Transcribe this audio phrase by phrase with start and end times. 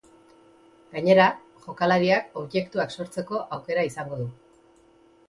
[0.93, 1.27] Gainera,
[1.65, 4.27] jokalariak objektuak sortzeko aukera izango du.